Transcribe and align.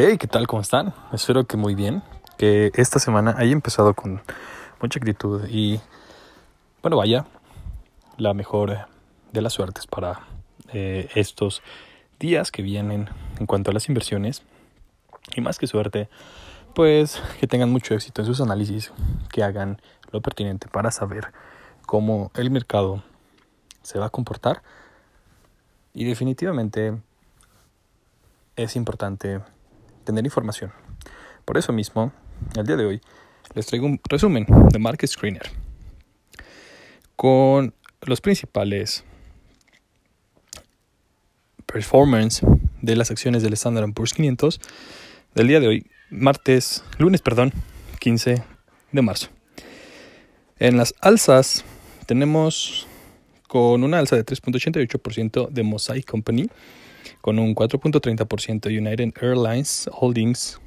Hey, 0.00 0.16
¿qué 0.16 0.28
tal? 0.28 0.46
¿Cómo 0.46 0.62
están? 0.62 0.94
Espero 1.12 1.42
que 1.44 1.56
muy 1.56 1.74
bien. 1.74 2.04
Que 2.36 2.70
esta 2.74 3.00
semana 3.00 3.34
haya 3.36 3.50
empezado 3.50 3.94
con 3.94 4.22
mucha 4.80 5.00
actitud 5.00 5.48
y, 5.50 5.80
bueno, 6.82 6.96
vaya, 6.96 7.26
la 8.16 8.32
mejor 8.32 8.86
de 9.32 9.42
las 9.42 9.54
suertes 9.54 9.88
para 9.88 10.20
eh, 10.72 11.08
estos 11.16 11.62
días 12.20 12.52
que 12.52 12.62
vienen 12.62 13.08
en 13.40 13.46
cuanto 13.46 13.72
a 13.72 13.74
las 13.74 13.88
inversiones. 13.88 14.44
Y 15.34 15.40
más 15.40 15.58
que 15.58 15.66
suerte, 15.66 16.08
pues 16.76 17.20
que 17.40 17.48
tengan 17.48 17.72
mucho 17.72 17.94
éxito 17.94 18.22
en 18.22 18.26
sus 18.28 18.40
análisis, 18.40 18.92
que 19.32 19.42
hagan 19.42 19.82
lo 20.12 20.20
pertinente 20.20 20.68
para 20.68 20.92
saber 20.92 21.32
cómo 21.86 22.30
el 22.36 22.52
mercado 22.52 23.02
se 23.82 23.98
va 23.98 24.06
a 24.06 24.10
comportar. 24.10 24.62
Y 25.92 26.04
definitivamente 26.04 26.96
es 28.54 28.76
importante 28.76 29.40
tener 30.08 30.24
información. 30.24 30.72
Por 31.44 31.58
eso 31.58 31.70
mismo, 31.70 32.12
el 32.56 32.66
día 32.66 32.76
de 32.76 32.86
hoy 32.86 33.00
les 33.54 33.66
traigo 33.66 33.84
un 33.84 34.00
resumen 34.08 34.46
de 34.72 34.78
Market 34.78 35.10
Screener 35.10 35.50
con 37.14 37.74
los 38.00 38.22
principales 38.22 39.04
performance 41.66 42.40
de 42.80 42.96
las 42.96 43.10
acciones 43.10 43.42
del 43.42 43.52
Standard 43.52 43.92
Poor's 43.92 44.14
500 44.14 44.58
del 45.34 45.48
día 45.48 45.60
de 45.60 45.68
hoy, 45.68 45.90
martes, 46.08 46.82
lunes, 46.96 47.20
perdón, 47.20 47.52
15 47.98 48.42
de 48.92 49.02
marzo. 49.02 49.28
En 50.58 50.78
las 50.78 50.94
alzas 51.02 51.66
tenemos 52.06 52.86
con 53.48 53.82
una 53.82 53.98
alza 53.98 54.14
de 54.14 54.24
3.88% 54.24 55.48
de 55.48 55.62
Mosaic 55.64 56.08
Company, 56.08 56.48
con 57.20 57.38
un 57.38 57.54
4.30% 57.54 58.66
United 58.66 59.14
Airlines 59.20 59.90
Holdings, 59.92 60.60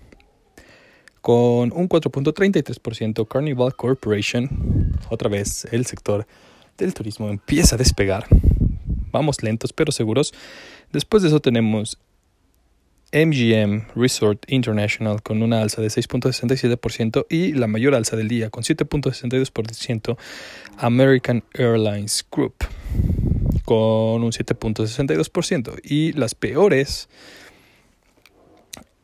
con 1.21 1.71
un 1.71 1.87
4.33% 1.87 3.27
Carnival 3.27 3.75
Corporation, 3.75 4.97
otra 5.09 5.29
vez 5.29 5.65
el 5.71 5.85
sector 5.85 6.27
del 6.77 6.93
turismo 6.93 7.29
empieza 7.29 7.75
a 7.75 7.77
despegar. 7.77 8.25
Vamos 9.11 9.43
lentos 9.43 9.71
pero 9.71 9.91
seguros. 9.91 10.33
Después 10.91 11.21
de 11.21 11.29
eso 11.29 11.39
tenemos 11.39 11.99
MGM 13.13 13.87
Resort 13.95 14.45
International 14.47 15.21
con 15.21 15.41
una 15.43 15.61
alza 15.61 15.81
de 15.81 15.89
6.67% 15.89 17.25
y 17.29 17.53
la 17.53 17.67
mayor 17.67 17.93
alza 17.95 18.15
del 18.15 18.27
día 18.27 18.49
con 18.49 18.63
7.62% 18.63 20.17
American 20.77 21.43
Airlines 21.53 22.25
Group 22.31 22.55
con 23.65 24.23
un 24.23 24.31
7.62% 24.31 25.79
y 25.83 26.13
las 26.13 26.35
peores 26.35 27.09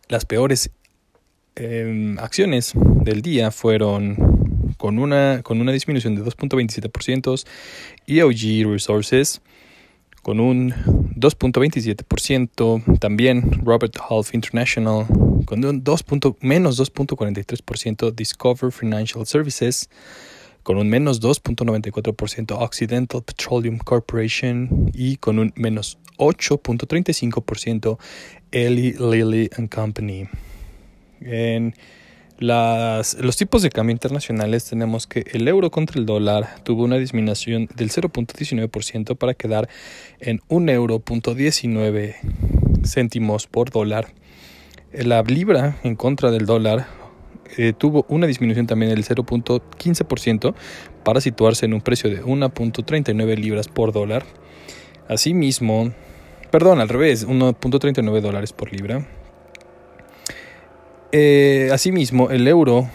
las 0.08 0.26
peores 0.26 0.72
em, 1.56 2.18
acciones 2.20 2.72
del 2.76 3.22
día 3.22 3.52
fueron 3.52 4.16
con 4.78 5.00
una, 5.00 5.42
con 5.44 5.60
una 5.60 5.72
disminución 5.72 6.16
de 6.16 6.24
2.27% 6.24 7.46
EOG 8.08 8.72
Resources 8.72 9.42
con 10.28 10.42
un 10.42 10.74
2.27%, 11.16 13.00
también 13.00 13.64
Robert 13.64 13.96
Half 13.98 14.34
International 14.34 15.06
con 15.46 15.64
un 15.64 15.86
2. 15.86 16.06
menos 16.42 16.78
2.43%, 16.78 18.12
Discover 18.14 18.74
Financial 18.74 19.26
Services 19.26 19.90
con 20.64 20.76
un 20.76 20.90
menos 20.90 21.22
2.94% 21.22 22.62
Occidental 22.62 23.24
Petroleum 23.24 23.78
Corporation 23.78 24.92
y 24.94 25.16
con 25.16 25.40
un 25.40 25.54
menos 25.56 25.98
8.35% 26.18 27.98
Eli 28.52 28.96
Lilly 29.00 29.50
and 29.58 29.74
Company. 29.74 30.28
En 31.22 31.74
los 32.40 33.38
tipos 33.38 33.64
de 33.64 33.70
cambio 33.70 33.94
internacionales 33.94 34.66
tenemos 34.66 35.08
que 35.08 35.26
el 35.32 35.48
euro 35.48 35.72
contra 35.72 36.00
el 36.00 36.06
dólar 36.06 36.64
tuvo 36.64 36.84
una 36.84 36.98
disminución 36.98 37.68
del 37.76 37.90
0.19% 37.90 39.16
para 39.18 39.34
quedar 39.34 39.68
en 40.20 40.42
1 40.48 40.72
euro 40.72 41.02
céntimos 42.84 43.48
por 43.48 43.72
dólar. 43.72 44.08
La 44.94 45.22
libra 45.24 45.78
en 45.84 45.96
contra 45.96 46.32
del 46.32 46.46
dólar 46.46 46.88
eh, 47.58 47.74
tuvo 47.78 48.06
una 48.10 48.28
disminución 48.28 48.68
también 48.68 48.94
del 48.94 49.04
0.15% 49.04 50.54
para 51.04 51.22
situarse 51.22 51.66
en 51.66 51.74
un 51.74 51.82
precio 51.82 52.10
de 52.10 52.24
1.39 52.24 53.38
libras 53.38 53.68
por 53.68 53.92
dólar. 53.92 54.26
Asimismo, 55.08 55.92
perdón, 56.52 56.82
al 56.82 56.90
revés, 56.90 57.28
1.39 57.28 58.22
dólares 58.22 58.54
por 58.54 58.72
libra. 58.72 59.08
Eh, 61.12 61.70
asimismo, 61.72 62.30
el 62.30 62.48
euro 62.48 62.90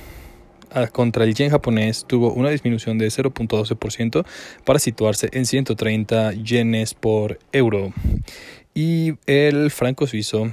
ah, 0.71 0.87
contra 0.89 1.25
el 1.25 1.35
yen 1.35 1.51
japonés 1.51 2.05
tuvo 2.07 2.33
una 2.33 2.51
disminución 2.51 2.99
de 2.99 3.07
0.12% 3.09 4.25
para 4.65 4.79
situarse 4.79 5.29
en 5.33 5.47
130 5.47 6.33
yenes 6.33 6.95
por 6.95 7.39
euro. 7.53 7.93
Y 8.75 9.15
el 9.27 9.71
franco 9.71 10.07
suizo 10.07 10.51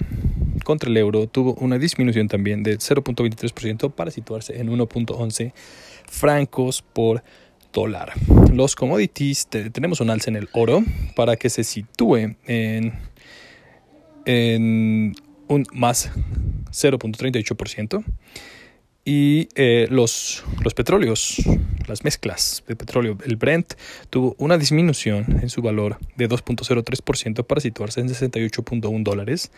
contra 0.64 0.90
el 0.90 0.98
euro 0.98 1.28
tuvo 1.28 1.54
una 1.56 1.78
disminución 1.78 2.28
también 2.28 2.64
de 2.64 2.78
0.23% 2.78 3.92
para 3.92 4.12
situarse 4.12 4.60
en 4.60 4.70
1.11 4.70 5.54
francos 6.06 6.82
por 6.82 7.24
dólar. 7.72 8.14
Los 8.54 8.76
commodities, 8.76 9.48
tenemos 9.48 10.02
un 10.02 10.10
alza 10.10 10.30
en 10.30 10.38
el 10.38 10.50
oro 10.54 10.84
para 11.16 11.36
que 11.36 11.50
se 11.50 11.64
sitúe 11.64 12.36
en, 12.46 12.94
en 14.26 15.16
un 15.48 15.66
más 15.74 16.12
0.38%. 16.72 18.04
Y 19.06 19.48
eh, 19.56 19.88
los, 19.90 20.44
los 20.64 20.74
petróleos, 20.74 21.38
las 21.88 22.04
mezclas 22.04 22.64
de 22.68 22.76
petróleo, 22.76 23.18
el 23.26 23.38
Brent 23.38 23.76
tuvo 24.10 24.36
una 24.38 24.58
disminución 24.58 25.40
en 25.42 25.50
su 25.50 25.62
valor 25.62 25.98
de 26.16 26.28
2.03% 26.30 27.46
para 27.46 27.62
situarse 27.62 28.02
en 28.02 28.10
68.1 28.10 29.04
dólares. 29.04 29.52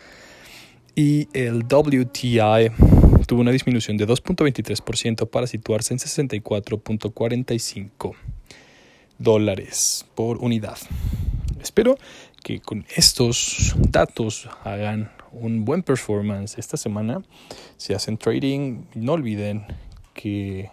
Y 0.94 1.28
el 1.32 1.64
WTI 1.64 2.70
tuvo 3.26 3.40
una 3.40 3.50
disminución 3.50 3.96
de 3.96 4.06
2.23% 4.06 5.26
para 5.28 5.46
situarse 5.46 5.94
en 5.94 6.00
64.45 6.00 8.14
dólares 9.18 10.04
por 10.14 10.36
unidad. 10.38 10.76
Espero 11.60 11.96
que 12.42 12.60
con 12.60 12.84
estos 12.94 13.74
datos 13.76 14.48
hagan 14.64 15.10
un 15.32 15.64
buen 15.64 15.82
performance 15.82 16.58
esta 16.58 16.76
semana. 16.76 17.22
Si 17.76 17.94
hacen 17.94 18.16
trading, 18.18 18.84
no 18.94 19.12
olviden 19.12 19.64
que 20.14 20.70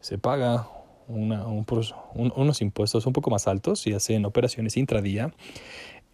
se 0.00 0.18
paga 0.18 0.68
unos 1.08 2.60
impuestos 2.60 3.06
un 3.06 3.12
poco 3.12 3.30
más 3.30 3.48
altos 3.48 3.80
si 3.80 3.92
hacen 3.92 4.24
operaciones 4.24 4.76
intradía. 4.76 5.32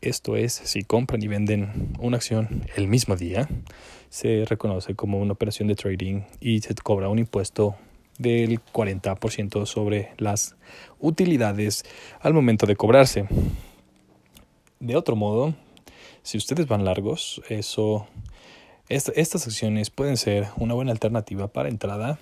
Esto 0.00 0.36
es, 0.36 0.52
si 0.52 0.82
compran 0.82 1.22
y 1.22 1.28
venden 1.28 1.94
una 1.98 2.18
acción 2.18 2.66
el 2.76 2.88
mismo 2.88 3.16
día, 3.16 3.48
se 4.10 4.44
reconoce 4.44 4.94
como 4.94 5.18
una 5.18 5.32
operación 5.32 5.68
de 5.68 5.76
trading 5.76 6.22
y 6.40 6.60
se 6.60 6.74
cobra 6.74 7.08
un 7.08 7.18
impuesto 7.18 7.74
del 8.18 8.60
40% 8.60 9.66
sobre 9.66 10.12
las 10.18 10.56
utilidades 11.00 11.84
al 12.20 12.34
momento 12.34 12.66
de 12.66 12.76
cobrarse. 12.76 13.26
De 14.78 14.96
otro 14.96 15.16
modo, 15.16 15.54
si 16.24 16.38
ustedes 16.38 16.66
van 16.66 16.86
largos, 16.86 17.42
eso, 17.50 18.08
estas 18.88 19.46
acciones 19.46 19.90
pueden 19.90 20.16
ser 20.16 20.48
una 20.56 20.72
buena 20.72 20.90
alternativa 20.90 21.48
para 21.48 21.68
entrada, 21.68 22.18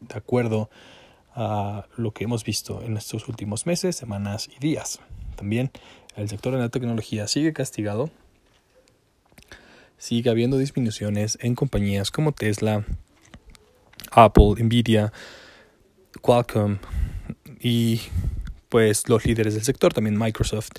de 0.00 0.14
acuerdo 0.14 0.68
a 1.34 1.86
lo 1.96 2.12
que 2.12 2.24
hemos 2.24 2.44
visto 2.44 2.82
en 2.82 2.98
estos 2.98 3.26
últimos 3.26 3.64
meses, 3.64 3.96
semanas 3.96 4.50
y 4.54 4.58
días. 4.58 5.00
También 5.34 5.70
el 6.14 6.28
sector 6.28 6.52
de 6.52 6.60
la 6.60 6.68
tecnología 6.68 7.26
sigue 7.26 7.54
castigado, 7.54 8.10
sigue 9.96 10.28
habiendo 10.28 10.58
disminuciones 10.58 11.38
en 11.40 11.54
compañías 11.54 12.10
como 12.10 12.32
Tesla, 12.32 12.84
Apple, 14.10 14.62
Nvidia, 14.62 15.10
Qualcomm 16.20 16.78
y 17.60 18.02
pues 18.70 19.08
los 19.08 19.26
líderes 19.26 19.52
del 19.52 19.64
sector, 19.64 19.92
también 19.92 20.18
Microsoft, 20.18 20.70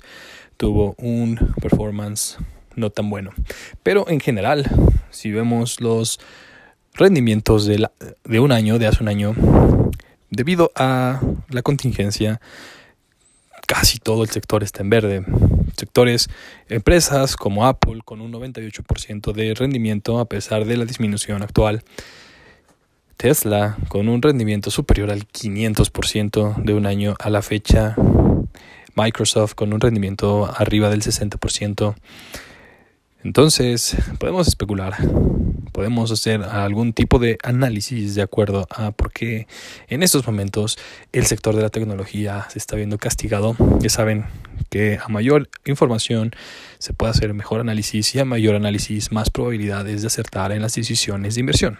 tuvo 0.56 0.96
un 0.98 1.54
performance 1.60 2.38
no 2.74 2.90
tan 2.90 3.08
bueno. 3.08 3.30
Pero 3.84 4.08
en 4.08 4.18
general, 4.18 4.68
si 5.10 5.30
vemos 5.30 5.80
los 5.80 6.18
rendimientos 6.94 7.66
de, 7.66 7.88
de 8.24 8.40
un 8.40 8.50
año, 8.50 8.80
de 8.80 8.88
hace 8.88 9.02
un 9.02 9.08
año, 9.08 9.34
debido 10.30 10.72
a 10.74 11.20
la 11.50 11.62
contingencia, 11.62 12.40
casi 13.68 13.98
todo 13.98 14.22
el 14.22 14.30
sector 14.30 14.62
está 14.62 14.82
en 14.82 14.90
verde. 14.90 15.24
Sectores, 15.76 16.28
empresas 16.68 17.36
como 17.36 17.66
Apple 17.66 18.00
con 18.04 18.20
un 18.20 18.32
98% 18.32 19.32
de 19.32 19.54
rendimiento 19.54 20.18
a 20.18 20.26
pesar 20.26 20.64
de 20.64 20.76
la 20.76 20.84
disminución 20.84 21.42
actual. 21.42 21.82
Tesla 23.16 23.76
con 23.88 24.08
un 24.08 24.22
rendimiento 24.22 24.70
superior 24.70 25.10
al 25.10 25.26
500% 25.26 26.62
de 26.62 26.74
un 26.74 26.86
año 26.86 27.14
a 27.18 27.30
la 27.30 27.42
fecha. 27.42 27.96
Microsoft 28.94 29.54
con 29.54 29.72
un 29.72 29.80
rendimiento 29.80 30.50
arriba 30.56 30.90
del 30.90 31.02
60%. 31.02 31.94
Entonces, 33.24 33.96
podemos 34.18 34.48
especular 34.48 34.96
podemos 35.72 36.10
hacer 36.10 36.42
algún 36.42 36.92
tipo 36.92 37.18
de 37.18 37.38
análisis 37.42 38.14
de 38.14 38.22
acuerdo 38.22 38.66
a 38.70 38.92
por 38.92 39.12
qué 39.12 39.46
en 39.88 40.02
estos 40.02 40.26
momentos 40.26 40.78
el 41.12 41.26
sector 41.26 41.56
de 41.56 41.62
la 41.62 41.70
tecnología 41.70 42.46
se 42.50 42.58
está 42.58 42.76
viendo 42.76 42.98
castigado. 42.98 43.56
Ya 43.80 43.88
saben 43.88 44.26
que 44.70 44.98
a 45.02 45.08
mayor 45.08 45.48
información 45.64 46.32
se 46.78 46.92
puede 46.92 47.10
hacer 47.10 47.32
mejor 47.34 47.60
análisis 47.60 48.14
y 48.14 48.18
a 48.20 48.24
mayor 48.24 48.54
análisis 48.54 49.12
más 49.12 49.30
probabilidades 49.30 50.02
de 50.02 50.06
acertar 50.06 50.52
en 50.52 50.62
las 50.62 50.74
decisiones 50.74 51.34
de 51.34 51.40
inversión. 51.40 51.76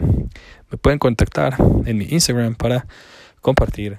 Me 0.70 0.78
pueden 0.78 0.98
contactar 0.98 1.56
en 1.84 1.98
mi 1.98 2.06
Instagram 2.10 2.54
para 2.54 2.86
compartir 3.40 3.98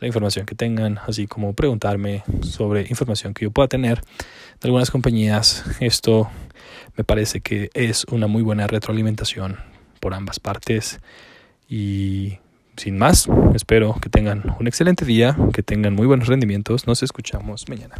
la 0.00 0.06
información 0.06 0.46
que 0.46 0.54
tengan, 0.54 0.98
así 1.06 1.26
como 1.26 1.52
preguntarme 1.52 2.24
sobre 2.42 2.86
información 2.88 3.34
que 3.34 3.44
yo 3.44 3.50
pueda 3.50 3.68
tener 3.68 4.00
de 4.00 4.68
algunas 4.68 4.90
compañías. 4.90 5.64
Esto 5.80 6.30
me 6.96 7.04
parece 7.04 7.40
que 7.40 7.70
es 7.74 8.04
una 8.10 8.26
muy 8.26 8.42
buena 8.42 8.66
retroalimentación 8.66 9.58
por 10.00 10.14
ambas 10.14 10.40
partes. 10.40 11.00
Y 11.68 12.38
sin 12.76 12.98
más, 12.98 13.28
espero 13.54 13.94
que 14.00 14.08
tengan 14.08 14.56
un 14.58 14.66
excelente 14.66 15.04
día, 15.04 15.36
que 15.52 15.62
tengan 15.62 15.94
muy 15.94 16.06
buenos 16.06 16.28
rendimientos. 16.28 16.86
Nos 16.86 17.02
escuchamos 17.02 17.68
mañana. 17.68 17.96